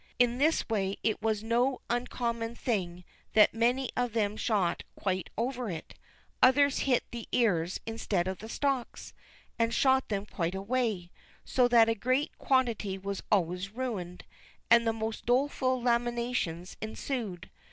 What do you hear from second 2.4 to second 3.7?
thing that